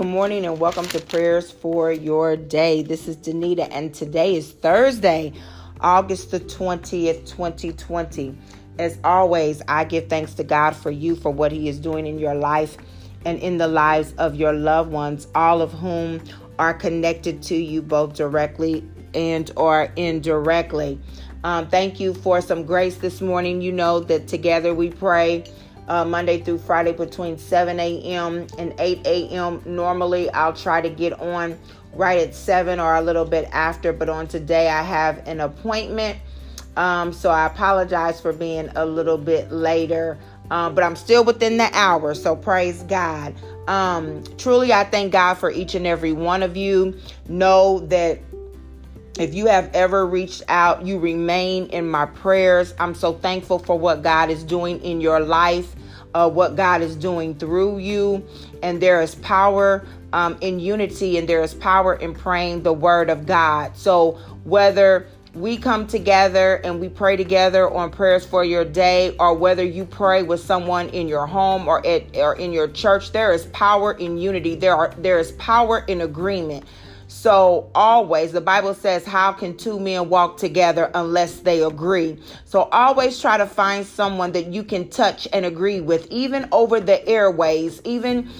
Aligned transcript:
Good 0.00 0.06
morning 0.06 0.46
and 0.46 0.58
welcome 0.58 0.86
to 0.86 0.98
Prayers 0.98 1.50
for 1.50 1.92
Your 1.92 2.34
Day. 2.34 2.82
This 2.82 3.06
is 3.06 3.18
Danita 3.18 3.68
and 3.70 3.92
today 3.92 4.34
is 4.34 4.50
Thursday, 4.50 5.34
August 5.78 6.30
the 6.30 6.40
20th, 6.40 7.28
2020. 7.28 8.34
As 8.78 8.98
always, 9.04 9.60
I 9.68 9.84
give 9.84 10.08
thanks 10.08 10.32
to 10.36 10.42
God 10.42 10.74
for 10.74 10.90
you 10.90 11.16
for 11.16 11.30
what 11.30 11.52
He 11.52 11.68
is 11.68 11.78
doing 11.78 12.06
in 12.06 12.18
your 12.18 12.34
life 12.34 12.78
and 13.26 13.38
in 13.40 13.58
the 13.58 13.68
lives 13.68 14.14
of 14.16 14.36
your 14.36 14.54
loved 14.54 14.90
ones, 14.90 15.28
all 15.34 15.60
of 15.60 15.70
whom 15.70 16.22
are 16.58 16.72
connected 16.72 17.42
to 17.42 17.54
you 17.54 17.82
both 17.82 18.14
directly 18.14 18.88
and 19.12 19.50
or 19.54 19.92
indirectly. 19.96 20.98
Um, 21.44 21.68
thank 21.68 22.00
you 22.00 22.14
for 22.14 22.40
some 22.40 22.64
grace 22.64 22.96
this 22.96 23.20
morning. 23.20 23.60
You 23.60 23.72
know 23.72 24.00
that 24.00 24.28
together 24.28 24.72
we 24.72 24.88
pray 24.88 25.44
uh, 25.90 26.04
Monday 26.04 26.40
through 26.40 26.58
Friday 26.58 26.92
between 26.92 27.36
7 27.36 27.78
a.m. 27.80 28.46
and 28.58 28.72
8 28.78 29.00
a.m. 29.04 29.60
Normally, 29.66 30.30
I'll 30.30 30.52
try 30.52 30.80
to 30.80 30.88
get 30.88 31.18
on 31.18 31.58
right 31.92 32.20
at 32.20 32.32
7 32.32 32.78
or 32.78 32.94
a 32.94 33.02
little 33.02 33.24
bit 33.24 33.48
after, 33.50 33.92
but 33.92 34.08
on 34.08 34.28
today, 34.28 34.68
I 34.68 34.82
have 34.82 35.26
an 35.26 35.40
appointment. 35.40 36.16
Um, 36.76 37.12
so 37.12 37.30
I 37.30 37.46
apologize 37.46 38.20
for 38.20 38.32
being 38.32 38.70
a 38.76 38.86
little 38.86 39.18
bit 39.18 39.50
later, 39.50 40.16
uh, 40.52 40.70
but 40.70 40.84
I'm 40.84 40.94
still 40.94 41.24
within 41.24 41.56
the 41.56 41.68
hour. 41.72 42.14
So 42.14 42.36
praise 42.36 42.84
God. 42.84 43.34
Um, 43.66 44.22
truly, 44.38 44.72
I 44.72 44.84
thank 44.84 45.10
God 45.10 45.34
for 45.34 45.50
each 45.50 45.74
and 45.74 45.88
every 45.88 46.12
one 46.12 46.44
of 46.44 46.56
you. 46.56 46.96
Know 47.28 47.80
that 47.88 48.20
if 49.18 49.34
you 49.34 49.46
have 49.46 49.74
ever 49.74 50.06
reached 50.06 50.44
out, 50.46 50.86
you 50.86 51.00
remain 51.00 51.66
in 51.66 51.90
my 51.90 52.06
prayers. 52.06 52.74
I'm 52.78 52.94
so 52.94 53.14
thankful 53.14 53.58
for 53.58 53.76
what 53.76 54.04
God 54.04 54.30
is 54.30 54.44
doing 54.44 54.80
in 54.82 55.00
your 55.00 55.18
life 55.18 55.74
uh, 56.14 56.28
what 56.28 56.56
God 56.56 56.82
is 56.82 56.96
doing 56.96 57.34
through 57.34 57.78
you. 57.78 58.24
And 58.62 58.80
there 58.80 59.00
is 59.00 59.14
power 59.16 59.86
um, 60.12 60.36
in 60.40 60.58
unity 60.60 61.18
and 61.18 61.28
there 61.28 61.42
is 61.42 61.54
power 61.54 61.94
in 61.94 62.14
praying 62.14 62.62
the 62.62 62.72
word 62.72 63.10
of 63.10 63.26
God. 63.26 63.76
So 63.76 64.18
whether 64.44 65.06
we 65.34 65.56
come 65.56 65.86
together 65.86 66.56
and 66.64 66.80
we 66.80 66.88
pray 66.88 67.16
together 67.16 67.70
on 67.70 67.90
prayers 67.90 68.26
for 68.26 68.44
your 68.44 68.64
day, 68.64 69.14
or 69.18 69.34
whether 69.34 69.62
you 69.64 69.84
pray 69.84 70.22
with 70.22 70.40
someone 70.40 70.88
in 70.88 71.06
your 71.06 71.26
home 71.26 71.68
or 71.68 71.86
at 71.86 72.16
or 72.16 72.34
in 72.34 72.52
your 72.52 72.68
church, 72.68 73.12
there 73.12 73.32
is 73.32 73.46
power 73.46 73.92
in 73.92 74.18
unity. 74.18 74.56
There 74.56 74.74
are 74.74 74.92
there 74.98 75.18
is 75.18 75.32
power 75.32 75.84
in 75.86 76.00
agreement. 76.00 76.64
So, 77.12 77.68
always, 77.74 78.30
the 78.30 78.40
Bible 78.40 78.72
says, 78.72 79.04
How 79.04 79.32
can 79.32 79.56
two 79.56 79.80
men 79.80 80.08
walk 80.08 80.36
together 80.36 80.92
unless 80.94 81.40
they 81.40 81.60
agree? 81.60 82.16
So, 82.44 82.62
always 82.70 83.20
try 83.20 83.36
to 83.36 83.46
find 83.46 83.84
someone 83.84 84.30
that 84.30 84.46
you 84.52 84.62
can 84.62 84.88
touch 84.88 85.26
and 85.32 85.44
agree 85.44 85.80
with, 85.80 86.06
even 86.12 86.48
over 86.52 86.78
the 86.78 87.06
airways, 87.08 87.82
even 87.82 88.30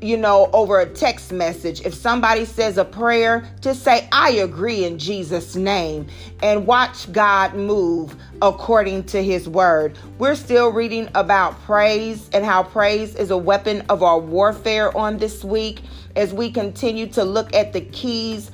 you 0.00 0.16
know, 0.16 0.48
over 0.52 0.80
a 0.80 0.86
text 0.86 1.32
message. 1.32 1.80
If 1.82 1.94
somebody 1.94 2.44
says 2.44 2.78
a 2.78 2.84
prayer, 2.84 3.48
just 3.60 3.82
say, 3.82 4.08
I 4.12 4.30
agree 4.30 4.84
in 4.84 4.98
Jesus' 4.98 5.56
name, 5.56 6.06
and 6.42 6.66
watch 6.66 7.10
God 7.12 7.54
move 7.54 8.14
according 8.40 9.04
to 9.04 9.22
his 9.22 9.48
word. 9.48 9.98
We're 10.18 10.36
still 10.36 10.70
reading 10.70 11.08
about 11.14 11.60
praise 11.62 12.30
and 12.32 12.44
how 12.44 12.62
praise 12.62 13.14
is 13.16 13.30
a 13.30 13.36
weapon 13.38 13.82
of 13.88 14.02
our 14.02 14.18
warfare 14.18 14.96
on 14.96 15.18
this 15.18 15.44
week 15.44 15.80
as 16.14 16.32
we 16.32 16.50
continue 16.50 17.06
to 17.08 17.24
look 17.24 17.54
at 17.54 17.72
the 17.72 17.80
keys 17.80 18.50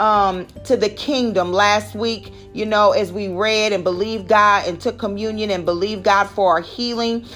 um, 0.00 0.46
to 0.64 0.76
the 0.76 0.88
kingdom 0.88 1.52
last 1.52 1.94
week, 1.94 2.32
you 2.52 2.66
know, 2.66 2.92
as 2.92 3.12
we 3.12 3.28
read 3.28 3.72
and 3.72 3.84
believed 3.84 4.28
God 4.28 4.66
and 4.66 4.80
took 4.80 4.98
communion 4.98 5.50
and 5.50 5.64
believed 5.64 6.02
God 6.04 6.24
for 6.24 6.50
our 6.50 6.60
healing. 6.60 7.26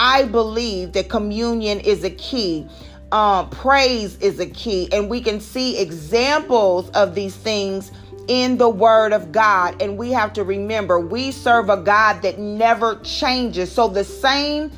I 0.00 0.24
believe 0.24 0.92
that 0.92 1.08
communion 1.08 1.80
is 1.80 2.04
a 2.04 2.10
key 2.10 2.68
um, 3.12 3.48
praise 3.48 4.18
is 4.18 4.38
a 4.38 4.46
key, 4.46 4.88
and 4.92 5.08
we 5.08 5.20
can 5.20 5.40
see 5.40 5.78
examples 5.78 6.90
of 6.90 7.14
these 7.14 7.34
things 7.34 7.90
in 8.28 8.58
the 8.58 8.68
Word 8.68 9.12
of 9.12 9.32
God. 9.32 9.80
And 9.80 9.96
we 9.96 10.12
have 10.12 10.34
to 10.34 10.44
remember 10.44 11.00
we 11.00 11.30
serve 11.32 11.70
a 11.70 11.78
God 11.78 12.22
that 12.22 12.38
never 12.38 12.96
changes. 12.96 13.72
So 13.72 13.88
the 13.88 14.04
same 14.04 14.70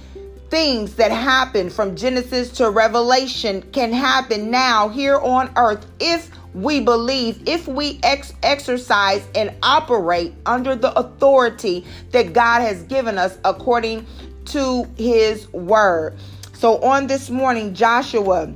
things 0.49 0.95
that 0.97 1.11
happen 1.11 1.71
from 1.71 1.97
Genesis 1.97 2.51
to 2.51 2.71
Revelation 2.71 3.63
can 3.73 3.93
happen 3.93 4.51
now 4.51 4.89
here 4.89 5.19
on 5.19 5.51
earth 5.57 5.87
if 5.99 6.31
we 6.55 6.81
believe, 6.81 7.49
if 7.49 7.69
we 7.69 8.01
ex- 8.03 8.33
exercise 8.43 9.27
and 9.37 9.55
operate 9.63 10.35
under 10.47 10.75
the 10.75 10.93
authority 10.99 11.85
that 12.11 12.33
God 12.33 12.61
has 12.61 12.83
given 12.85 13.19
us 13.19 13.39
according 13.45 14.07
to 14.53 14.89
His 14.97 15.51
Word. 15.53 16.17
So 16.55 16.83
on 16.83 17.07
this 17.07 17.31
morning, 17.31 17.75
Joshua, 17.75 18.53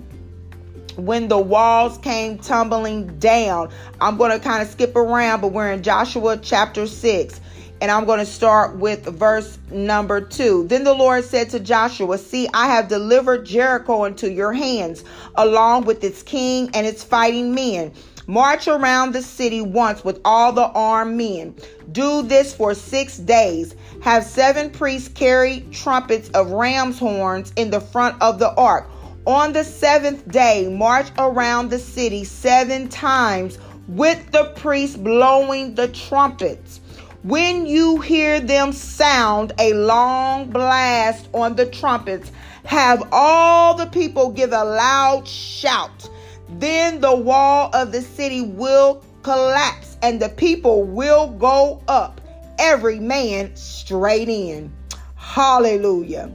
when 0.97 1.29
the 1.29 1.39
walls 1.39 1.99
came 1.99 2.39
tumbling 2.39 3.19
down, 3.19 3.71
I'm 4.01 4.17
going 4.17 4.31
to 4.31 4.39
kind 4.39 4.63
of 4.63 4.69
skip 4.69 4.95
around, 4.97 5.41
but 5.41 5.49
we're 5.49 5.73
in 5.73 5.83
Joshua 5.83 6.37
chapter 6.37 6.87
6. 6.87 7.41
And 7.85 7.91
I'm 7.91 8.07
going 8.07 8.19
to 8.19 8.25
start 8.25 8.77
with 8.77 9.05
verse 9.05 9.59
number 9.71 10.19
two. 10.23 10.67
Then 10.69 10.85
the 10.85 10.95
Lord 10.95 11.23
said 11.23 11.51
to 11.51 11.61
Joshua, 11.61 12.17
See, 12.17 12.49
I 12.55 12.69
have 12.69 12.89
delivered 12.89 13.45
Jericho 13.45 14.05
into 14.05 14.33
your 14.33 14.55
hands, 14.55 15.05
along 15.35 15.85
with 15.85 16.03
its 16.03 16.23
king 16.23 16.71
and 16.73 16.87
its 16.87 17.05
fighting 17.05 17.55
men. 17.55 17.93
March 18.27 18.69
around 18.69 19.13
the 19.13 19.21
city 19.21 19.61
once 19.61 20.03
with 20.03 20.19
all 20.25 20.51
the 20.51 20.69
armed 20.69 21.19
men. 21.19 21.55
Do 21.93 22.23
this 22.23 22.55
for 22.55 22.73
six 22.73 23.19
days. 23.19 23.75
Have 24.03 24.25
seven 24.25 24.71
priests 24.71 25.09
carry 25.11 25.61
trumpets 25.71 26.31
of 26.31 26.53
ram's 26.53 26.99
horns 26.99 27.53
in 27.57 27.69
the 27.69 27.83
front 27.83 28.17
of 28.23 28.39
the 28.39 28.55
ark. 28.55 28.89
On 29.27 29.53
the 29.53 29.63
seventh 29.63 30.27
day, 30.33 30.69
march 30.69 31.09
around 31.19 31.69
the 31.69 31.79
city 31.79 32.25
seven 32.25 32.89
times 32.89 33.59
with 33.89 34.31
the 34.31 34.45
priests 34.57 34.97
blowing 34.97 35.75
the 35.75 35.89
trumpets. 35.89 36.81
When 37.25 37.65
you 37.65 38.03
hear 38.03 38.39
them 38.39 38.75
sound 38.75 39.55
a 39.59 39.73
long 39.73 40.51
blast 40.51 41.27
on 41.33 41.57
the 41.57 41.65
trumpets, 41.65 42.31
have 42.67 43.03
all 43.13 43.75
the 43.75 43.87
people 43.87 44.31
give 44.31 44.53
a 44.53 44.63
loud 44.63 45.27
shout. 45.27 46.11
Then 46.51 47.01
the 47.01 47.17
wall 47.17 47.71
of 47.73 47.93
the 47.93 48.03
city 48.03 48.43
will 48.43 49.03
collapse 49.23 49.97
and 50.03 50.21
the 50.21 50.29
people 50.29 50.85
will 50.85 51.29
go 51.29 51.83
up, 51.89 52.21
every 52.59 53.01
man 53.01 53.57
straight 53.57 54.29
in. 54.29 54.71
Hallelujah. 55.15 56.31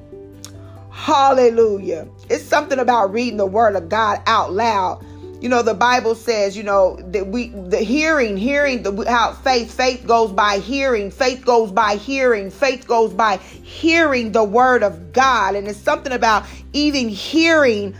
Hallelujah. 0.89 2.07
It's 2.31 2.44
something 2.44 2.79
about 2.79 3.13
reading 3.13 3.38
the 3.38 3.45
word 3.45 3.75
of 3.75 3.89
God 3.89 4.23
out 4.25 4.53
loud. 4.53 5.06
You 5.41 5.47
know, 5.47 5.61
the 5.61 5.73
Bible 5.73 6.16
says, 6.16 6.57
you 6.57 6.63
know, 6.63 6.97
that 7.11 7.27
we, 7.27 7.47
the 7.50 7.77
hearing, 7.77 8.35
hearing, 8.35 8.83
the 8.83 9.09
how 9.09 9.31
faith, 9.33 9.73
faith 9.73 10.05
goes 10.05 10.33
by 10.33 10.59
hearing, 10.59 11.11
faith 11.11 11.45
goes 11.45 11.72
by 11.72 11.95
hearing, 11.95 12.51
faith 12.51 12.85
goes 12.85 13.13
by 13.13 13.38
hearing 13.38 14.33
the 14.33 14.44
word 14.44 14.83
of 14.83 15.13
God. 15.13 15.55
And 15.55 15.67
it's 15.67 15.79
something 15.79 16.11
about 16.11 16.45
even 16.73 17.07
hearing 17.07 17.95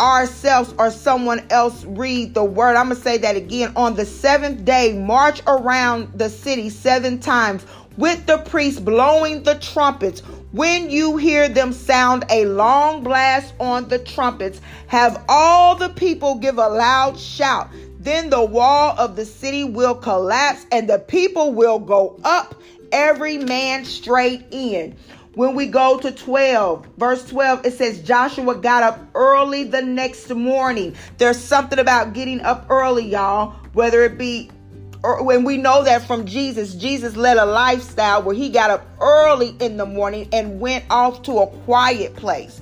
ourselves 0.00 0.74
or 0.78 0.90
someone 0.90 1.46
else 1.50 1.84
read 1.84 2.32
the 2.32 2.44
word. 2.44 2.76
I'm 2.76 2.88
to 2.88 2.96
say 2.96 3.18
that 3.18 3.36
again. 3.36 3.72
On 3.76 3.94
the 3.94 4.06
seventh 4.06 4.64
day, 4.64 4.94
march 4.94 5.42
around 5.46 6.18
the 6.18 6.30
city 6.30 6.70
seven 6.70 7.20
times 7.20 7.66
with 7.98 8.24
the 8.24 8.38
priests 8.38 8.80
blowing 8.80 9.42
the 9.42 9.56
trumpets. 9.56 10.22
When 10.52 10.90
you 10.90 11.16
hear 11.16 11.48
them 11.48 11.72
sound 11.72 12.24
a 12.28 12.44
long 12.44 13.04
blast 13.04 13.54
on 13.60 13.88
the 13.88 14.00
trumpets, 14.00 14.60
have 14.88 15.24
all 15.28 15.76
the 15.76 15.90
people 15.90 16.34
give 16.38 16.58
a 16.58 16.68
loud 16.68 17.16
shout. 17.16 17.70
Then 18.00 18.30
the 18.30 18.44
wall 18.44 18.96
of 18.98 19.14
the 19.14 19.24
city 19.24 19.62
will 19.62 19.94
collapse 19.94 20.66
and 20.72 20.90
the 20.90 20.98
people 20.98 21.52
will 21.52 21.78
go 21.78 22.18
up, 22.24 22.60
every 22.90 23.38
man 23.38 23.84
straight 23.84 24.44
in. 24.50 24.96
When 25.34 25.54
we 25.54 25.66
go 25.66 26.00
to 26.00 26.10
12, 26.10 26.84
verse 26.98 27.24
12, 27.28 27.66
it 27.66 27.74
says 27.74 28.02
Joshua 28.02 28.56
got 28.56 28.82
up 28.82 28.98
early 29.14 29.62
the 29.62 29.82
next 29.82 30.28
morning. 30.30 30.96
There's 31.18 31.38
something 31.38 31.78
about 31.78 32.12
getting 32.12 32.40
up 32.40 32.66
early, 32.68 33.06
y'all, 33.06 33.54
whether 33.72 34.02
it 34.02 34.18
be 34.18 34.50
when 35.02 35.44
we 35.44 35.56
know 35.56 35.84
that 35.84 36.06
from 36.06 36.26
Jesus, 36.26 36.74
Jesus 36.74 37.16
led 37.16 37.36
a 37.36 37.46
lifestyle 37.46 38.22
where 38.22 38.34
he 38.34 38.50
got 38.50 38.70
up 38.70 38.86
early 39.00 39.56
in 39.60 39.76
the 39.76 39.86
morning 39.86 40.28
and 40.32 40.60
went 40.60 40.84
off 40.90 41.22
to 41.22 41.38
a 41.38 41.46
quiet 41.46 42.16
place. 42.16 42.60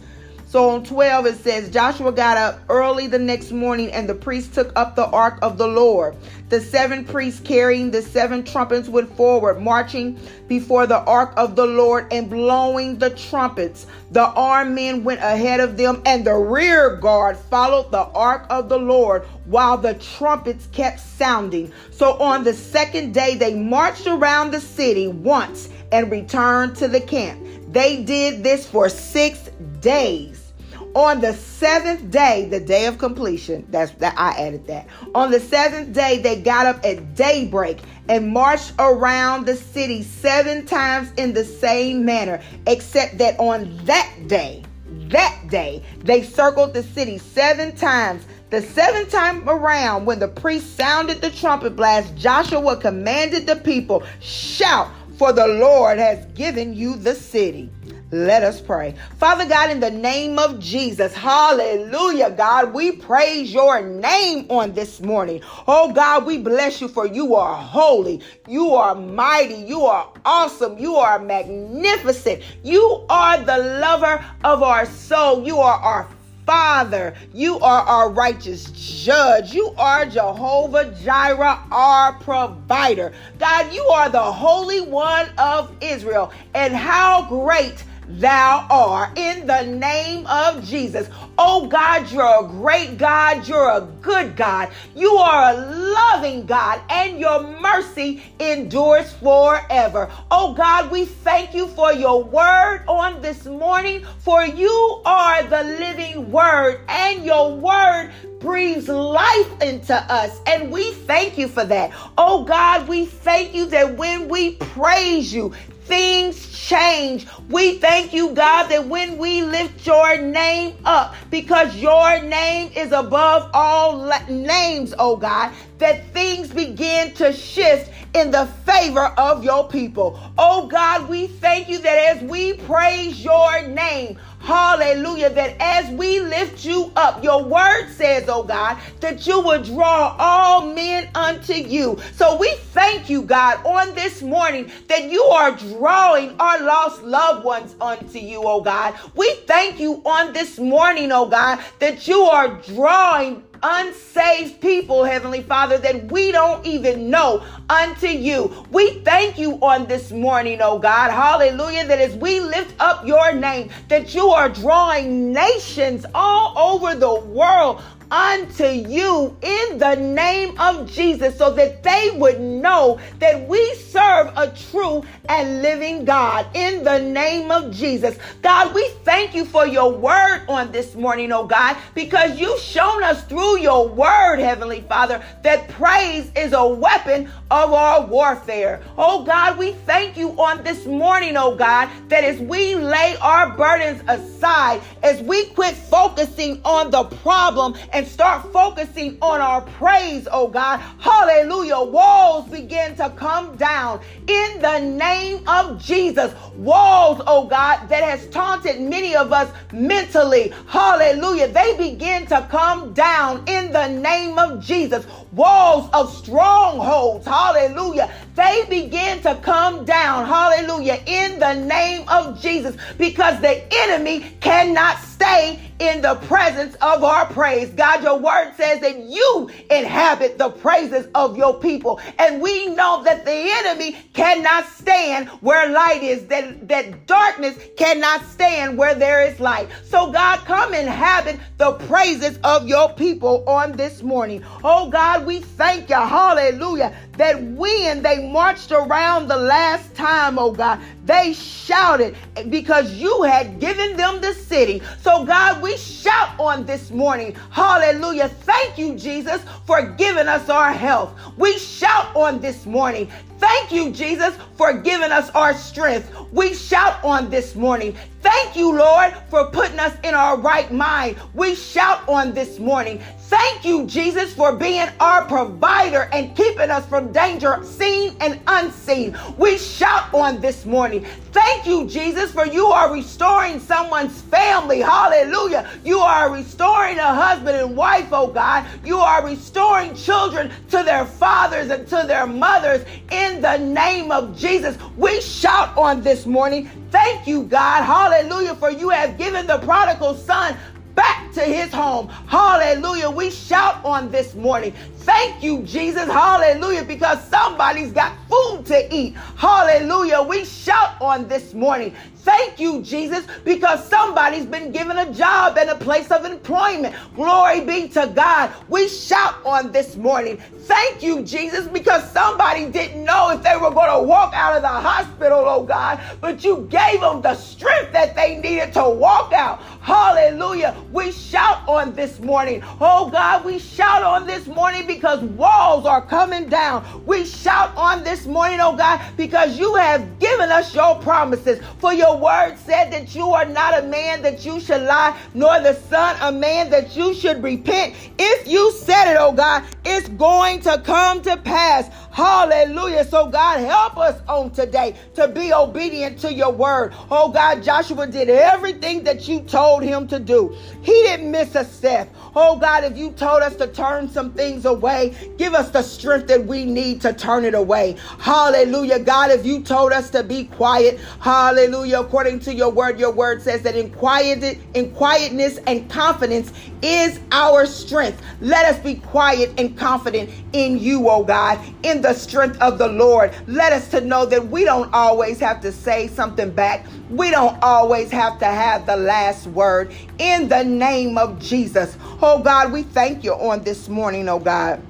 So 0.49 0.71
on 0.71 0.83
12, 0.83 1.27
it 1.27 1.37
says, 1.37 1.69
Joshua 1.69 2.11
got 2.11 2.39
up 2.39 2.61
early 2.71 3.07
the 3.07 3.19
next 3.19 3.53
morning, 3.53 3.93
and 3.93 4.09
the 4.09 4.15
priests 4.15 4.55
took 4.55 4.73
up 4.77 4.97
the 4.97 5.05
ark 5.05 5.39
of 5.43 5.59
the 5.59 5.67
Lord. 5.67 6.17
The 6.49 6.63
seven 6.63 7.05
priests 7.05 7.39
carrying 7.39 7.91
the 7.91 8.01
seven 8.01 8.43
trumpets 8.45 8.89
went 8.89 9.15
forward, 9.15 9.61
marching 9.61 10.19
before 10.49 10.87
the 10.87 11.01
ark 11.01 11.35
of 11.37 11.55
the 11.55 11.67
Lord 11.67 12.11
and 12.11 12.31
blowing 12.31 12.99
the 12.99 13.11
trumpets. 13.11 13.85
The 14.11 14.25
armed 14.25 14.75
men 14.75 15.05
went 15.05 15.21
ahead 15.21 15.61
of 15.61 15.77
them, 15.77 16.01
and 16.07 16.27
the 16.27 16.37
rear 16.37 16.97
guard 16.97 17.37
followed 17.37 17.91
the 17.91 18.05
ark 18.05 18.47
of 18.49 18.71
the 18.71 18.79
Lord 18.79 19.25
while 19.45 19.77
the 19.77 19.97
trumpets 19.97 20.67
kept 20.73 21.01
sounding. 21.01 21.71
So 21.91 22.15
on 22.15 22.45
the 22.45 22.55
second 22.55 23.13
day, 23.13 23.35
they 23.35 23.53
marched 23.53 24.07
around 24.07 24.53
the 24.53 24.61
city 24.61 25.09
once 25.09 25.69
and 25.93 26.11
returned 26.11 26.75
to 26.77 26.89
the 26.89 27.03
camp. 27.03 27.45
They 27.71 28.03
did 28.03 28.43
this 28.43 28.67
for 28.67 28.89
six 28.89 29.48
days. 29.81 30.53
On 30.95 31.21
the 31.21 31.35
seventh 31.35 32.11
day, 32.11 32.49
the 32.51 32.61
day 32.61 32.87
of 32.87 32.99
completion, 32.99 33.67
that's 33.71 33.93
that 33.93 34.15
I 34.17 34.31
added 34.31 34.67
that. 34.69 34.87
On 35.15 35.31
the 35.31 35.41
seventh 35.41 35.93
day, 35.93 36.19
they 36.19 36.41
got 36.41 36.67
up 36.67 36.85
at 36.85 37.15
daybreak 37.15 37.81
and 38.09 38.33
marched 38.33 38.73
around 38.79 39.47
the 39.47 39.57
city 39.57 40.03
seven 40.03 40.67
times 40.67 41.13
in 41.17 41.35
the 41.35 41.45
same 41.45 42.05
manner, 42.05 42.41
except 42.67 43.19
that 43.19 43.39
on 43.39 43.77
that 43.85 44.11
day, 44.27 44.65
that 45.09 45.39
day, 45.49 45.83
they 46.01 46.23
circled 46.23 46.75
the 46.75 46.83
city 46.83 47.19
seven 47.19 47.75
times. 47.77 48.25
The 48.51 48.63
seventh 48.63 49.11
time 49.11 49.47
around, 49.49 50.07
when 50.07 50.21
the 50.21 50.29
priest 50.29 50.77
sounded 50.77 51.21
the 51.21 51.31
trumpet 51.31 51.77
blast, 51.77 52.17
Joshua 52.17 52.77
commanded 52.77 53.47
the 53.47 53.57
people, 53.57 54.03
Shout, 54.21 54.91
for 55.19 55.33
the 55.33 55.47
Lord 55.47 55.99
has 55.99 56.25
given 56.33 56.73
you 56.73 56.97
the 56.97 57.15
city. 57.15 57.71
Let 58.11 58.43
us 58.43 58.59
pray. 58.59 58.95
Father 59.19 59.47
God, 59.47 59.69
in 59.69 59.81
the 59.81 59.91
name 59.91 60.39
of 60.39 60.59
Jesus, 60.59 61.13
hallelujah, 61.13 62.31
God, 62.31 62.73
we 62.73 62.93
praise 62.93 63.53
your 63.53 63.83
name 63.83 64.47
on 64.49 64.73
this 64.73 65.03
morning. 65.03 65.43
Oh 65.67 65.93
God, 65.93 66.25
we 66.25 66.39
bless 66.39 66.81
you 66.81 66.89
for 66.89 67.07
you 67.07 67.35
are 67.35 67.55
holy, 67.55 68.23
you 68.47 68.75
are 68.75 68.95
mighty, 68.95 69.57
you 69.57 69.83
are 69.83 70.11
awesome, 70.25 70.79
you 70.79 70.97
are 70.97 71.19
magnificent, 71.19 72.43
you 72.65 73.05
are 73.11 73.43
the 73.43 73.59
lover 73.59 74.25
of 74.43 74.63
our 74.63 74.87
soul, 74.87 75.45
you 75.45 75.59
are 75.59 75.79
our 75.79 76.09
Father, 76.47 77.15
you 77.35 77.59
are 77.59 77.83
our 77.83 78.09
righteous 78.09 78.71
judge. 78.71 79.53
You 79.53 79.75
are 79.77 80.07
Jehovah 80.07 80.97
Jireh, 81.05 81.63
our 81.71 82.15
provider. 82.21 83.13
God, 83.39 83.71
you 83.71 83.83
are 83.83 84.09
the 84.09 84.23
Holy 84.23 84.81
One 84.81 85.29
of 85.37 85.71
Israel. 85.83 86.33
And 86.55 86.75
how 86.75 87.29
great 87.29 87.85
thou 88.09 88.67
art 88.71 89.19
in 89.19 89.47
the 89.47 89.63
name 89.63 90.27
of 90.27 90.65
Jesus. 90.65 91.09
Oh 91.37 91.67
God, 91.67 92.11
you're 92.11 92.45
a 92.45 92.49
great 92.49 92.99
God. 92.99 93.47
You're 93.47 93.71
a 93.71 93.89
good 94.01 94.35
God. 94.37 94.71
You 94.97 95.11
are 95.13 95.53
a 95.53 95.57
loving 95.57 96.47
God, 96.47 96.81
and 96.89 97.19
your 97.19 97.43
mercy 97.61 98.23
endures 98.41 99.13
forever. 99.15 100.11
Oh 100.31 100.55
God, 100.55 100.91
we 100.91 101.05
thank 101.05 101.55
you 101.55 101.69
for 101.69 101.93
your 101.93 102.25
word 102.25 102.85
on 102.89 103.21
this 103.21 103.45
morning, 103.45 104.05
for 104.21 104.45
you 104.45 105.03
are 105.05 105.43
the 105.45 105.63
living 105.63 106.31
word, 106.31 106.81
and 106.89 107.25
your 107.25 107.55
word 107.55 108.13
breathes 108.41 108.89
life 108.89 109.63
into 109.63 109.95
us. 109.95 110.41
And 110.47 110.71
we 110.71 110.93
thank 110.93 111.37
you 111.37 111.49
for 111.49 111.65
that. 111.65 111.93
Oh 112.17 112.45
God, 112.45 112.89
we 112.89 113.07
thank 113.07 113.55
you 113.55 113.67
that 113.67 113.97
when 113.97 114.29
we 114.29 114.55
praise 114.55 115.33
you, 115.35 115.53
things 115.89 116.53
change. 116.53 117.27
We 117.49 117.79
thank 117.79 118.13
you, 118.13 118.35
God, 118.35 118.69
that 118.69 118.87
when 118.87 119.17
we 119.17 119.43
lift 119.43 119.87
your 119.87 120.19
name 120.19 120.77
up, 120.85 121.15
because 121.31 121.75
your 121.77 122.23
name 122.23 122.71
is 122.77 122.93
above 122.93 123.51
all 123.55 124.07
names, 124.29 124.95
oh 124.99 125.17
God, 125.17 125.53
that 125.79 126.13
things 126.13 126.49
begin 126.49 127.15
to 127.15 127.33
shift 127.33 127.91
in 128.15 128.31
the 128.31 128.47
favor 128.67 129.07
of 129.19 129.43
your 129.43 129.67
people. 129.69 130.21
Oh 130.37 130.67
God, 130.67 131.09
we 131.09 131.27
thank 131.27 131.69
you 131.69 131.79
that 131.79 132.17
as 132.17 132.23
we 132.23 132.55
praise 132.55 133.25
your 133.25 133.67
name, 133.69 134.19
Hallelujah. 134.49 135.29
That 135.29 135.57
as 135.61 135.91
we 135.91 136.21
lift 136.21 136.65
you 136.65 136.91
up, 136.97 137.23
your 137.23 137.45
word 137.45 137.91
says, 137.91 138.31
oh 138.31 138.43
God, 138.43 138.79
that 139.01 139.27
you 139.27 139.41
will 139.41 139.63
draw 139.63 140.17
all 140.19 140.73
men 140.73 141.11
unto 141.15 141.53
you. 141.53 141.99
So 142.15 142.39
we 142.39 142.55
thank 142.73 143.11
you, 143.11 143.21
God, 143.21 143.63
on 143.67 143.95
this 143.95 144.23
morning 144.23 144.73
that 144.87 145.11
you 145.11 145.23
are 145.23 145.55
drawing 145.55 146.35
our 146.41 146.63
lost 146.63 147.03
loved 147.03 147.45
ones 147.45 147.77
unto 147.79 148.19
you, 148.19 148.41
oh 148.43 148.63
God. 148.63 148.99
We 149.15 149.31
thank 149.47 149.79
you 149.79 150.01
on 150.07 150.33
this 150.33 150.59
morning, 150.59 151.13
oh 151.13 151.27
God, 151.27 151.63
that 151.81 152.09
you 152.09 152.23
are 152.23 152.49
drawing 152.63 153.43
unsaved 153.63 154.61
people, 154.61 155.05
Heavenly 155.05 155.43
Father, 155.43 155.79
that 155.79 156.11
we 156.11 156.33
don't 156.33 156.65
even 156.67 157.11
know 157.11 157.45
unto 157.69 158.07
you. 158.07 158.67
We 158.71 159.01
thank 159.01 159.39
you 159.39 159.59
on 159.63 159.87
this 159.87 160.11
morning, 160.11 160.59
oh 160.61 160.79
God. 160.79 161.11
Hallelujah. 161.11 161.87
That 161.87 162.01
as 162.01 162.15
we 162.17 162.41
lift 162.41 162.75
up 162.81 163.07
your 163.07 163.33
name, 163.33 163.71
that 163.89 164.15
you 164.15 164.29
are 164.29 164.49
drawing 164.49 165.33
nations 165.33 166.07
all 166.15 166.59
over 166.59 166.95
the 166.95 167.15
world 167.15 167.83
unto 168.11 168.65
you 168.65 169.37
in 169.43 169.79
the 169.79 169.95
name 169.95 170.59
of 170.59 170.91
Jesus 170.91 171.37
so 171.37 171.53
that 171.55 171.83
they 171.83 172.11
would 172.15 172.41
know 172.41 172.99
that 173.19 173.47
we 173.49 173.75
serve 173.75 174.33
a 174.37 174.53
true 174.71 175.05
and 175.29 175.63
living 175.63 176.05
God 176.05 176.47
in 176.55 176.85
the 176.85 176.99
name 176.99 177.51
of 177.51 177.71
Jesus. 177.71 178.19
God, 178.43 178.75
we 178.75 178.89
thank 179.05 179.35
you 179.35 179.45
for 179.45 179.67
your 179.67 179.93
word 179.93 180.45
on 180.49 180.73
this 180.73 180.95
morning, 180.95 181.33
oh 181.33 181.47
God, 181.47 181.77
because 181.95 182.39
you've 182.39 182.61
shown 182.61 183.03
us 183.03 183.25
through 183.25 183.59
your 183.61 183.89
word, 183.89 184.39
Heavenly 184.39 184.83
Father, 184.83 185.25
that 185.43 185.69
praise 185.69 186.31
is 186.37 186.53
a 186.53 186.67
weapon 186.67 187.31
of 187.51 187.73
our 187.73 188.07
warfare. 188.07 188.83
Oh 188.97 189.25
God, 189.25 189.59
we 189.59 189.73
thank 189.73 190.17
you 190.17 190.31
on 190.41 190.63
this 190.65 190.87
morning, 190.87 191.37
oh 191.37 191.55
God, 191.55 191.89
that 192.09 192.25
as 192.25 192.39
we 192.41 192.75
lay 192.75 193.17
our 193.23 193.57
burdens 193.57 194.03
aside, 194.07 194.81
as 195.03 195.23
we 195.23 195.47
quit 195.47 195.75
focusing 195.75 196.61
on 196.65 196.91
the 196.91 197.05
problem 197.05 197.75
and 197.93 198.07
start 198.07 198.53
focusing 198.53 199.17
on 199.23 199.41
our 199.41 199.63
praise, 199.63 200.29
oh 200.31 200.49
God, 200.49 200.79
hallelujah, 200.99 201.81
walls 201.81 202.49
begin 202.49 202.95
to 202.97 203.11
come 203.11 203.57
down 203.57 204.01
in 204.27 204.61
the 204.61 204.79
name 204.81 205.47
of 205.49 205.83
Jesus. 205.83 206.35
Walls, 206.55 207.23
oh 207.27 207.47
God, 207.47 207.89
that 207.89 208.03
has 208.03 208.29
taunted 208.29 208.81
many 208.81 209.17
of 209.17 209.33
us 209.33 209.51
mentally, 209.73 210.53
hallelujah, 210.67 211.49
they 211.49 211.77
begin 211.77 212.27
to 212.27 212.47
come 212.51 212.93
down 212.93 213.43
in 213.47 213.73
the 213.73 213.89
name 213.89 214.39
of 214.39 214.63
Jesus. 214.63 215.07
Walls 215.33 215.91
of 215.93 216.13
strongholds, 216.15 217.27
hallelujah, 217.27 218.11
they 218.35 218.65
begin 218.69 219.21
to 219.23 219.35
come 219.43 219.85
down, 219.85 220.27
hallelujah, 220.27 220.58
in 220.87 221.39
the 221.39 221.55
name 221.55 222.09
of 222.09 222.41
Jesus 222.41 222.77
because 222.99 223.41
the 223.41 223.63
enemy 223.73 224.21
cannot 224.41 224.99
stay 224.99 225.61
in 225.79 226.03
the 226.03 226.17
presence 226.27 226.75
of 226.77 227.05
our 227.05 227.27
praise. 227.27 227.71
God, 227.71 228.03
your 228.03 228.19
word 228.19 228.53
says 228.57 228.81
that 228.81 228.99
you 228.99 229.51
inhabit 229.71 230.39
the 230.39 230.51
praises 230.51 231.07
of 231.15 231.37
your 231.37 231.59
people. 231.61 232.01
And 232.19 232.41
we 232.41 232.69
know 232.69 233.03
that 233.05 233.25
the 233.25 233.33
enemy 233.33 233.97
cannot 234.13 234.67
stand 234.67 235.29
where 235.41 235.71
light 235.71 236.03
is, 236.03 236.27
that, 236.27 236.69
that 236.69 237.07
darkness 237.07 237.59
cannot 237.77 238.25
stand 238.27 238.77
where 238.77 238.95
there 238.95 239.23
is 239.23 239.39
light. 239.39 239.69
So, 239.85 240.11
God, 240.11 240.41
come 240.41 240.75
inhabit 240.75 241.39
the 241.59 241.73
praises 241.73 242.39
of 242.43 242.67
your 242.67 242.93
people 242.95 243.49
on 243.49 243.73
this 243.73 244.03
morning. 244.03 244.45
Oh, 244.65 244.91
God, 244.91 245.27
we 245.27 245.41
thank 245.41 245.91
you, 245.91 245.97
hallelujah, 245.97 246.95
that 247.17 247.41
when 247.43 248.03
they 248.03 248.31
marched 248.31 248.73
around 248.73 249.29
the 249.29 249.37
last 249.37 249.95
time, 249.95 250.39
oh 250.39 250.53
God, 250.53 250.68
they 251.05 251.33
shouted 251.33 252.17
because 252.51 252.93
you 252.95 253.23
had 253.23 253.61
given 253.61 253.97
them 253.97 254.21
the 254.21 254.35
city. 254.35 254.83
So, 255.01 255.25
God, 255.25 255.63
we 255.63 255.77
shout 255.77 256.39
on 256.39 256.67
this 256.67 256.91
morning. 256.91 257.35
Hallelujah. 257.51 258.29
Thank 258.29 258.79
you, 258.79 258.97
Jesus, 258.97 259.43
for 259.67 259.83
giving 259.83 260.29
us 260.29 260.49
our 260.49 260.73
health. 260.73 261.13
We 261.37 261.59
shout 261.59 262.15
on 262.17 262.41
this 262.41 262.67
morning. 262.67 263.11
Thank 263.39 263.71
you, 263.71 263.93
Jesus, 263.93 264.37
for 264.57 264.73
giving 264.73 265.13
us 265.13 265.31
our 265.31 265.55
strength. 265.55 266.13
We 266.33 266.55
shout 266.55 267.03
on 267.05 267.31
this 267.31 267.55
morning. 267.55 267.97
Thank 268.41 268.55
you, 268.55 268.73
Lord, 268.79 269.13
for 269.31 269.47
putting 269.51 269.81
us 269.81 269.97
in 270.05 270.15
our 270.15 270.37
right 270.39 270.73
mind. 270.73 271.17
We 271.35 271.57
shout 271.57 272.09
on 272.09 272.33
this 272.35 272.61
morning. 272.61 273.03
Thank 273.29 273.65
you, 273.65 273.85
Jesus, 273.85 274.33
for 274.33 274.55
being 274.55 274.89
our 275.01 275.25
provider 275.25 276.09
and 276.13 276.37
keeping 276.37 276.71
us 276.71 276.87
from 276.87 277.13
danger, 277.13 277.59
seen 277.65 278.17
and 278.21 278.41
unseen. 278.47 279.19
We 279.37 279.59
shout 279.59 280.15
on 280.15 280.41
this 280.41 280.65
morning. 280.65 281.05
Thank 281.33 281.67
you, 281.67 281.87
Jesus, 281.87 282.33
for 282.33 282.47
you 282.47 282.67
are 282.67 282.93
restoring 282.93 283.61
someone's 283.61 284.23
family. 284.23 284.81
Hallelujah. 284.81 285.69
You 285.85 285.99
are 285.99 286.33
restoring 286.33 286.99
a 286.99 287.13
husband 287.13 287.57
and 287.57 287.77
wife, 287.77 288.09
oh 288.13 288.29
God. 288.29 288.65
You 288.85 288.99
are 288.99 289.27
restoring 289.27 289.95
children 289.95 290.51
to 290.71 290.83
their 290.85 291.05
fathers 291.05 291.71
and 291.71 291.87
to 291.89 292.05
their 292.07 292.27
mothers 292.27 292.87
in 293.11 293.43
the 293.43 293.59
name 293.59 294.11
of 294.11 294.39
Jesus. 294.39 294.79
We 294.97 295.21
shout 295.21 295.77
on 295.77 296.03
this 296.03 296.25
morning. 296.25 296.71
Thank 296.91 297.27
you, 297.27 297.43
God. 297.43 297.85
Hallelujah, 297.85 298.28
for 298.59 298.71
you 298.71 298.91
have 298.91 299.17
given 299.19 299.47
the 299.47 299.59
prodigal 299.59 300.15
son 300.15 300.57
back 300.95 301.28
to 301.39 301.45
his 301.45 301.73
home. 301.73 302.09
Hallelujah. 302.27 303.11
We 303.11 303.31
shout 303.31 303.85
on 303.85 304.11
this 304.11 304.35
morning. 304.35 304.73
Thank 304.97 305.43
you, 305.43 305.63
Jesus. 305.63 306.05
Hallelujah. 306.05 306.85
Because 306.85 307.23
somebody's 307.29 307.93
got 307.93 308.13
food 308.29 308.67
to 308.67 308.95
eat. 308.95 309.15
Hallelujah. 309.37 310.21
We 310.23 310.45
shout 310.45 311.01
on 311.01 311.29
this 311.29 311.55
morning. 311.55 311.95
Thank 312.17 312.59
you, 312.61 312.83
Jesus, 312.83 313.25
because 313.45 313.89
somebody's 313.89 314.45
been 314.45 314.71
given 314.73 314.99
a 314.99 315.11
job 315.15 315.57
and 315.57 315.71
a 315.71 315.77
place 315.77 316.11
of 316.11 316.27
employment. 316.27 316.95
Glory 317.15 317.63
be 317.63 317.89
to 317.91 318.13
God. 318.15 318.53
We 318.69 318.89
shout 318.89 319.37
on 319.47 319.73
this 319.73 319.97
morning. 319.97 320.39
Thank 320.69 321.03
you, 321.03 321.23
Jesus, 321.23 321.67
because 321.69 322.11
somebody 322.13 322.71
didn't 322.71 323.03
know 323.03 323.31
if 323.31 323.43
they 323.43 323.57
were 323.57 323.71
going 323.71 323.91
to 323.91 324.07
walk 324.07 324.35
out 324.35 324.55
of 324.55 324.61
the 324.61 324.69
hospital, 324.69 325.45
oh 325.47 325.63
God, 325.63 325.99
but 326.21 326.45
you 326.45 326.69
gave 326.71 327.01
them 327.01 327.23
the 327.23 327.35
strength 327.35 327.95
that 327.95 328.15
they 328.15 328.37
needed 328.37 328.75
to 328.75 328.87
walk 328.87 329.33
out. 329.33 329.63
Hallelujah. 329.81 330.77
We 330.93 331.11
shout 331.31 331.67
on 331.69 331.93
this 331.93 332.21
morning. 332.21 332.63
Oh 332.81 333.11
God, 333.11 333.45
we 333.45 333.59
shout 333.59 334.03
on 334.03 334.27
this 334.27 334.47
morning 334.47 334.87
because 334.87 335.21
walls 335.21 335.85
are 335.85 336.05
coming 336.05 336.49
down. 336.49 336.85
We 337.05 337.25
shout 337.25 337.77
on 337.77 338.03
this 338.03 338.27
morning, 338.27 338.61
oh 338.61 338.77
God, 338.77 339.01
because 339.17 339.59
you 339.59 339.75
have 339.75 340.19
given 340.19 340.51
us 340.51 340.75
your 340.75 340.97
promises. 340.97 341.63
For 341.79 341.93
your 341.93 342.17
word 342.17 342.57
said 342.57 342.91
that 342.93 343.15
you 343.15 343.29
are 343.29 343.45
not 343.45 343.83
a 343.83 343.87
man 343.87 344.23
that 344.23 344.45
you 344.45 344.61
should 344.61 344.83
lie, 344.83 345.19
nor 345.35 345.61
the 345.61 345.75
son 345.75 346.17
a 346.21 346.33
man 346.33 346.71
that 346.71 346.97
you 346.97 347.15
should 347.15 347.43
repent. 347.43 347.95
If 348.19 348.49
you 348.49 348.73
said 348.73 349.13
it, 349.13 349.17
oh 349.19 349.33
God, 349.33 349.65
it's 349.85 350.09
going 350.09 350.61
to 350.61 350.81
come 350.85 351.21
to 351.23 351.37
pass. 351.37 351.91
Hallelujah. 352.19 353.05
So, 353.05 353.29
God, 353.29 353.61
help 353.61 353.97
us 353.97 354.21
on 354.29 354.51
today 354.51 354.97
to 355.15 355.29
be 355.29 355.53
obedient 355.53 356.19
to 356.21 356.33
your 356.33 356.51
word. 356.51 356.93
Oh, 357.11 357.31
God, 357.31 357.63
Joshua 357.63 358.07
did 358.07 358.29
everything 358.29 359.05
that 359.05 359.29
you 359.29 359.41
told 359.43 359.85
him 359.85 360.09
to 360.09 360.19
do. 360.19 360.57
He 360.83 360.93
didn't 360.93 361.18
miss 361.19 361.55
a 361.55 361.65
step. 361.65 362.15
Oh, 362.35 362.59
God, 362.59 362.85
if 362.85 362.97
you 362.97 363.11
told 363.13 363.43
us 363.43 363.57
to 363.57 363.67
turn 363.67 364.09
some 364.09 364.33
things 364.33 364.65
away, 364.65 365.15
give 365.39 365.55
us 365.55 365.71
the 365.71 365.83
strength 365.83 366.29
that 366.29 366.47
we 366.47 366.65
need 366.65 367.01
to 367.03 367.13
turn 367.13 367.45
it 367.45 367.55
away. 367.55 367.97
Hallelujah. 368.19 368.99
God, 368.99 369.31
if 369.31 369.45
you 369.45 369.63
told 369.63 369.93
us 369.93 370.11
to 370.11 370.23
be 370.23 370.45
quiet, 370.45 370.99
hallelujah, 371.21 372.01
according 372.01 372.41
to 372.41 372.55
your 372.55 372.71
word, 372.71 372.99
your 372.99 373.13
word 373.13 373.43
says 373.43 373.63
that 373.63 373.77
in 373.77 373.91
quiet, 373.91 374.59
in 374.75 374.95
quietness 374.95 375.59
and 375.67 375.89
confidence 375.91 376.53
is 376.83 377.21
our 377.33 377.67
strength. 377.67 378.23
Let 378.41 378.67
us 378.67 378.83
be 378.83 378.97
quiet 378.97 379.53
and 379.59 379.77
confident 379.77 380.31
in 380.53 380.79
you, 380.79 381.09
oh 381.09 381.25
God, 381.25 381.59
in 381.83 382.03
the 382.03 382.15
strength 382.15 382.61
of 382.61 382.79
the 382.79 382.89
Lord. 382.89 383.35
Let 383.47 383.73
us 383.73 383.89
to 383.91 384.01
know 384.01 384.27
that 384.27 384.49
we 384.49 384.65
don't 384.65 384.93
always 384.93 385.41
have 385.41 385.61
to 385.63 385.73
say 385.73 386.09
something 386.09 386.51
back. 386.51 386.87
We 387.11 387.31
don't 387.31 387.61
always 387.63 388.11
have 388.11 388.39
to 388.41 388.47
have 388.47 388.87
the 388.87 388.97
last 388.97 389.47
word. 389.49 389.95
In 390.19 390.49
the 390.49 390.65
name 390.65 390.98
of 391.07 391.39
Jesus. 391.39 391.97
Oh 392.21 392.43
God, 392.43 392.73
we 392.73 392.83
thank 392.83 393.23
you 393.23 393.33
on 393.33 393.63
this 393.63 393.89
morning, 393.89 394.29
oh 394.29 394.39
God. 394.41 394.83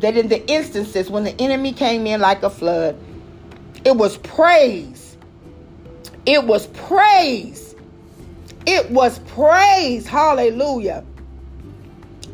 That 0.00 0.16
in 0.16 0.28
the 0.28 0.46
instances 0.50 1.10
when 1.10 1.24
the 1.24 1.40
enemy 1.40 1.72
came 1.72 2.06
in 2.06 2.20
like 2.20 2.42
a 2.42 2.50
flood, 2.50 2.98
it 3.84 3.96
was 3.96 4.18
praise. 4.18 5.16
It 6.26 6.44
was 6.44 6.66
praise. 6.68 7.74
It 8.66 8.90
was 8.90 9.18
praise. 9.20 10.06
Hallelujah. 10.06 11.04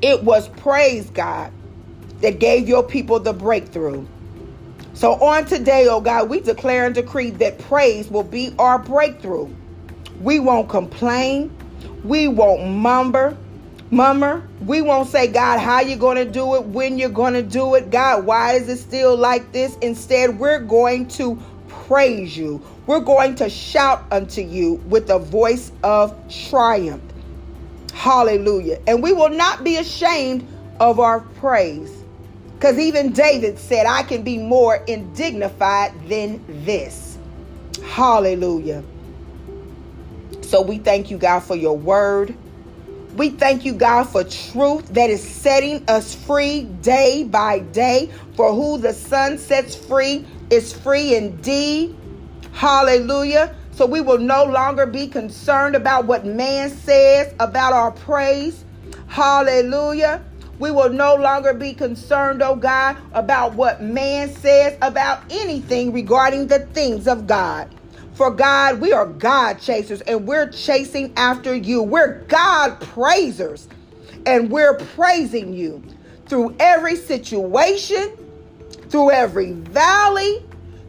It 0.02 0.22
was 0.24 0.48
praise, 0.48 1.08
God, 1.10 1.52
that 2.20 2.38
gave 2.38 2.68
your 2.68 2.82
people 2.82 3.20
the 3.20 3.32
breakthrough. 3.32 4.06
So 4.94 5.12
on 5.14 5.44
today, 5.44 5.86
oh 5.88 6.00
God, 6.00 6.28
we 6.30 6.40
declare 6.40 6.86
and 6.86 6.94
decree 6.94 7.30
that 7.30 7.58
praise 7.58 8.10
will 8.10 8.22
be 8.22 8.54
our 8.58 8.78
breakthrough. 8.78 9.48
We 10.20 10.40
won't 10.40 10.68
complain. 10.68 11.54
We 12.06 12.28
won't 12.28 12.68
mumber. 12.68 13.36
Mummer, 13.90 14.46
we 14.64 14.82
won't 14.82 15.08
say, 15.08 15.28
God, 15.28 15.60
how 15.60 15.80
you 15.80 15.94
going 15.94 16.16
to 16.16 16.24
do 16.24 16.56
it, 16.56 16.64
when 16.64 16.98
you're 16.98 17.08
going 17.08 17.34
to 17.34 17.42
do 17.42 17.76
it. 17.76 17.88
God, 17.88 18.26
why 18.26 18.54
is 18.54 18.68
it 18.68 18.78
still 18.78 19.16
like 19.16 19.52
this? 19.52 19.76
Instead, 19.76 20.40
we're 20.40 20.58
going 20.58 21.06
to 21.08 21.40
praise 21.68 22.36
you. 22.36 22.60
We're 22.88 23.00
going 23.00 23.36
to 23.36 23.48
shout 23.48 24.04
unto 24.10 24.40
you 24.40 24.74
with 24.88 25.08
a 25.10 25.20
voice 25.20 25.70
of 25.84 26.16
triumph. 26.50 27.02
Hallelujah. 27.94 28.80
And 28.88 29.04
we 29.04 29.12
will 29.12 29.30
not 29.30 29.62
be 29.62 29.76
ashamed 29.76 30.46
of 30.80 30.98
our 30.98 31.20
praise. 31.20 31.92
Because 32.54 32.78
even 32.78 33.12
David 33.12 33.56
said, 33.56 33.86
I 33.86 34.02
can 34.02 34.22
be 34.22 34.36
more 34.36 34.82
indignified 34.88 35.92
than 36.08 36.44
this. 36.64 37.18
Hallelujah. 37.84 38.82
So 40.46 40.62
we 40.62 40.78
thank 40.78 41.10
you, 41.10 41.18
God, 41.18 41.40
for 41.40 41.56
your 41.56 41.76
word. 41.76 42.32
We 43.16 43.30
thank 43.30 43.64
you, 43.64 43.74
God, 43.74 44.04
for 44.04 44.22
truth 44.22 44.86
that 44.90 45.10
is 45.10 45.20
setting 45.20 45.84
us 45.88 46.14
free 46.14 46.62
day 46.82 47.24
by 47.24 47.58
day. 47.58 48.12
For 48.36 48.52
who 48.52 48.78
the 48.78 48.92
Son 48.92 49.38
sets 49.38 49.74
free 49.74 50.24
is 50.50 50.72
free 50.72 51.16
indeed. 51.16 51.96
Hallelujah. 52.52 53.56
So 53.72 53.86
we 53.86 54.00
will 54.00 54.18
no 54.18 54.44
longer 54.44 54.86
be 54.86 55.08
concerned 55.08 55.74
about 55.74 56.04
what 56.04 56.24
man 56.24 56.70
says 56.70 57.34
about 57.40 57.72
our 57.72 57.90
praise. 57.90 58.64
Hallelujah. 59.08 60.24
We 60.60 60.70
will 60.70 60.90
no 60.90 61.16
longer 61.16 61.54
be 61.54 61.74
concerned, 61.74 62.40
oh 62.40 62.54
God, 62.54 62.96
about 63.12 63.54
what 63.54 63.82
man 63.82 64.32
says 64.36 64.78
about 64.80 65.22
anything 65.28 65.92
regarding 65.92 66.46
the 66.46 66.60
things 66.60 67.08
of 67.08 67.26
God. 67.26 67.68
For 68.16 68.30
God, 68.30 68.80
we 68.80 68.94
are 68.94 69.04
God 69.04 69.60
chasers 69.60 70.00
and 70.00 70.26
we're 70.26 70.48
chasing 70.48 71.12
after 71.18 71.54
you. 71.54 71.82
We're 71.82 72.20
God 72.22 72.80
praisers 72.80 73.68
and 74.24 74.50
we're 74.50 74.78
praising 74.78 75.52
you 75.52 75.82
through 76.24 76.56
every 76.58 76.96
situation, 76.96 78.16
through 78.88 79.10
every 79.10 79.52
valley, 79.52 80.42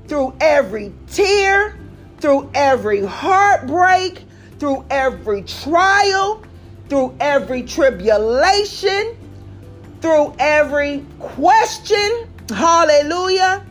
through 0.08 0.38
every 0.40 0.94
tear, 1.08 1.78
through 2.22 2.50
every 2.54 3.06
heartbreak, 3.06 4.24
through 4.58 4.86
every 4.90 5.42
trial, 5.42 6.42
through 6.88 7.14
every 7.20 7.64
tribulation, 7.64 9.18
through 10.00 10.34
every 10.40 11.06
question. 11.20 12.30
Hallelujah. 12.48 13.66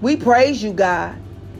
We 0.00 0.14
praise 0.14 0.62
you, 0.62 0.72
God. 0.72 1.23